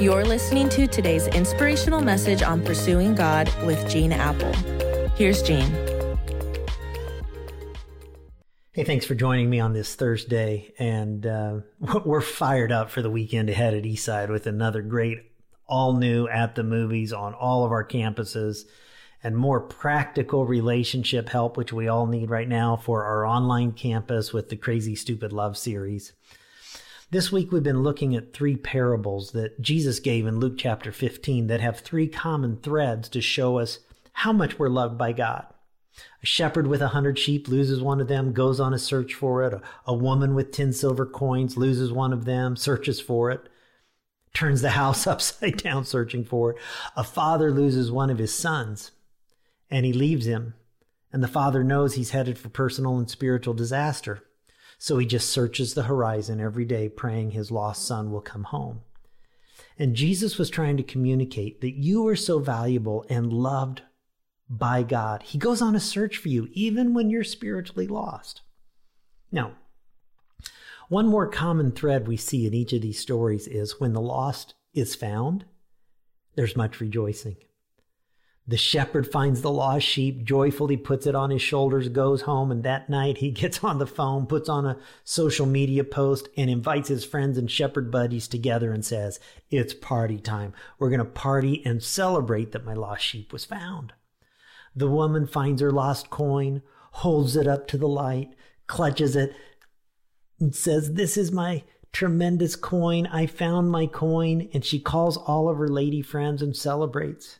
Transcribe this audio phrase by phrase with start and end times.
[0.00, 4.50] You're listening to today's inspirational message on pursuing God with Gene Appel.
[5.14, 5.70] Here's Gene.
[8.72, 10.72] Hey, thanks for joining me on this Thursday.
[10.78, 11.58] And uh,
[12.06, 15.18] we're fired up for the weekend ahead at Eastside with another great
[15.66, 18.64] all new at the movies on all of our campuses
[19.22, 24.32] and more practical relationship help, which we all need right now for our online campus
[24.32, 26.14] with the Crazy Stupid Love series.
[27.12, 31.48] This week we've been looking at three parables that Jesus gave in Luke chapter 15
[31.48, 33.80] that have three common threads to show us
[34.12, 35.46] how much we're loved by God.
[36.22, 39.42] A shepherd with a hundred sheep loses one of them, goes on a search for
[39.42, 39.60] it.
[39.88, 43.48] A, woman with ten silver coins loses one of them, searches for it,
[44.32, 46.58] turns the house upside down searching for it.
[46.94, 48.92] A father loses one of his sons
[49.68, 50.54] and he leaves him.
[51.12, 54.22] And the father knows he's headed for personal and spiritual disaster.
[54.82, 58.80] So he just searches the horizon every day, praying his lost son will come home.
[59.78, 63.82] And Jesus was trying to communicate that you are so valuable and loved
[64.48, 65.22] by God.
[65.22, 68.40] He goes on a search for you, even when you're spiritually lost.
[69.30, 69.52] Now,
[70.88, 74.54] one more common thread we see in each of these stories is when the lost
[74.72, 75.44] is found,
[76.36, 77.36] there's much rejoicing.
[78.50, 82.64] The shepherd finds the lost sheep, joyfully puts it on his shoulders, goes home, and
[82.64, 86.88] that night he gets on the phone, puts on a social media post, and invites
[86.88, 89.20] his friends and shepherd buddies together and says,
[89.52, 90.52] It's party time.
[90.80, 93.92] We're going to party and celebrate that my lost sheep was found.
[94.74, 98.30] The woman finds her lost coin, holds it up to the light,
[98.66, 99.32] clutches it,
[100.40, 101.62] and says, This is my
[101.92, 103.06] tremendous coin.
[103.06, 104.48] I found my coin.
[104.52, 107.38] And she calls all of her lady friends and celebrates.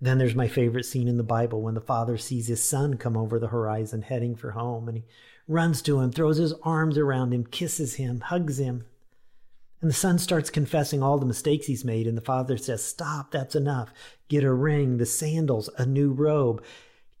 [0.00, 3.16] Then there's my favorite scene in the Bible when the father sees his son come
[3.16, 5.04] over the horizon heading for home and he
[5.46, 8.86] runs to him, throws his arms around him, kisses him, hugs him.
[9.80, 12.06] And the son starts confessing all the mistakes he's made.
[12.06, 13.92] And the father says, Stop, that's enough.
[14.28, 16.62] Get a ring, the sandals, a new robe.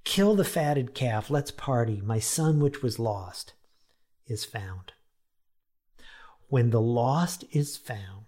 [0.04, 1.30] Kill the fatted calf.
[1.30, 2.02] Let's party.
[2.04, 3.54] My son, which was lost,
[4.26, 4.92] is found.
[6.48, 8.26] When the lost is found,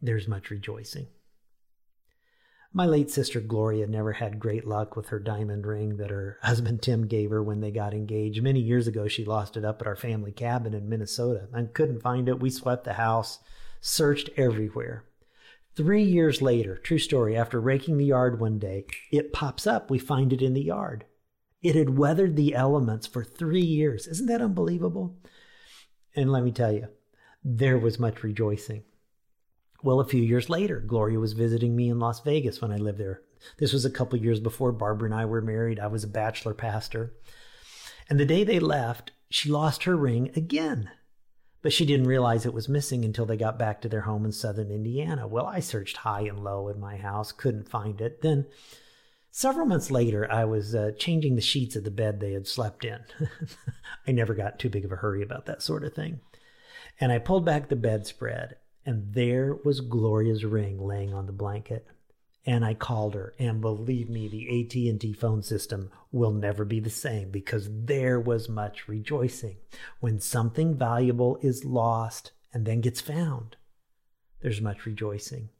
[0.00, 1.08] there's much rejoicing.
[2.72, 6.82] My late sister Gloria never had great luck with her diamond ring that her husband
[6.82, 8.42] Tim gave her when they got engaged.
[8.42, 12.02] Many years ago, she lost it up at our family cabin in Minnesota and couldn't
[12.02, 12.38] find it.
[12.38, 13.40] We swept the house,
[13.80, 15.04] searched everywhere.
[15.74, 19.90] Three years later, true story, after raking the yard one day, it pops up.
[19.90, 21.04] We find it in the yard.
[21.62, 24.06] It had weathered the elements for three years.
[24.06, 25.16] Isn't that unbelievable?
[26.14, 26.88] And let me tell you,
[27.42, 28.84] there was much rejoicing.
[29.82, 32.98] Well, a few years later, Gloria was visiting me in Las Vegas when I lived
[32.98, 33.22] there.
[33.58, 35.80] This was a couple years before Barbara and I were married.
[35.80, 37.14] I was a bachelor pastor.
[38.08, 40.90] And the day they left, she lost her ring again.
[41.62, 44.32] But she didn't realize it was missing until they got back to their home in
[44.32, 45.26] southern Indiana.
[45.26, 48.22] Well, I searched high and low in my house, couldn't find it.
[48.22, 48.46] Then,
[49.30, 52.84] several months later, I was uh, changing the sheets of the bed they had slept
[52.84, 53.00] in.
[54.06, 56.20] I never got too big of a hurry about that sort of thing.
[56.98, 61.86] And I pulled back the bedspread and there was Gloria's ring laying on the blanket.
[62.46, 66.88] And I called her, and believe me, the AT&T phone system will never be the
[66.90, 69.58] same because there was much rejoicing.
[70.00, 73.56] When something valuable is lost and then gets found,
[74.40, 75.50] there's much rejoicing.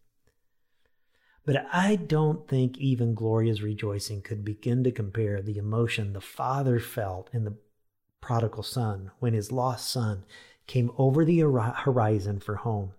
[1.44, 6.78] But I don't think even Gloria's rejoicing could begin to compare the emotion the father
[6.78, 7.56] felt in the
[8.20, 10.24] prodigal son when his lost son
[10.66, 12.92] came over the horizon for home.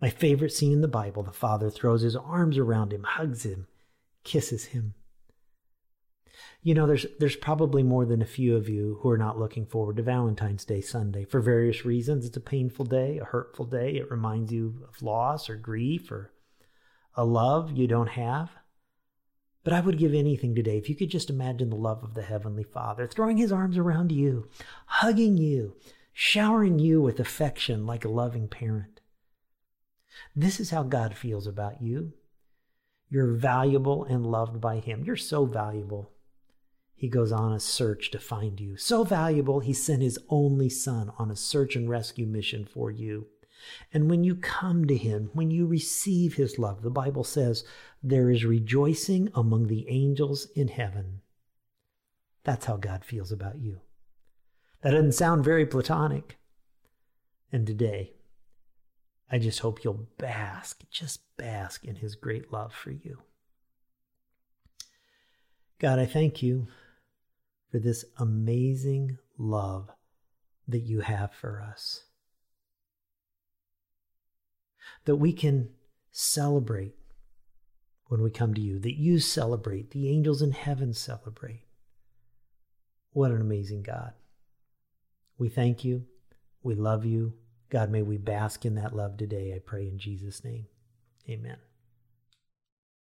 [0.00, 3.66] My favorite scene in the Bible the father throws his arms around him, hugs him,
[4.22, 4.94] kisses him.
[6.62, 9.66] You know, there's there's probably more than a few of you who are not looking
[9.66, 12.24] forward to Valentine's Day Sunday for various reasons.
[12.26, 13.96] It's a painful day, a hurtful day.
[13.96, 16.32] It reminds you of loss or grief or
[17.14, 18.50] a love you don't have.
[19.64, 22.22] But I would give anything today if you could just imagine the love of the
[22.22, 24.48] Heavenly Father throwing his arms around you,
[24.86, 25.76] hugging you,
[26.12, 28.97] showering you with affection like a loving parent.
[30.34, 32.12] This is how God feels about you.
[33.10, 35.02] You're valuable and loved by Him.
[35.04, 36.12] You're so valuable.
[36.94, 38.76] He goes on a search to find you.
[38.76, 43.28] So valuable, He sent His only Son on a search and rescue mission for you.
[43.92, 47.64] And when you come to Him, when you receive His love, the Bible says
[48.02, 51.20] there is rejoicing among the angels in heaven.
[52.44, 53.80] That's how God feels about you.
[54.82, 56.38] That doesn't sound very platonic.
[57.50, 58.12] And today,
[59.30, 63.18] I just hope you'll bask, just bask in his great love for you.
[65.78, 66.66] God, I thank you
[67.70, 69.90] for this amazing love
[70.66, 72.04] that you have for us.
[75.04, 75.70] That we can
[76.10, 76.94] celebrate
[78.06, 81.64] when we come to you, that you celebrate, the angels in heaven celebrate.
[83.12, 84.12] What an amazing God.
[85.36, 86.06] We thank you.
[86.62, 87.34] We love you.
[87.70, 89.52] God, may we bask in that love today.
[89.54, 90.66] I pray in Jesus' name.
[91.28, 91.58] Amen.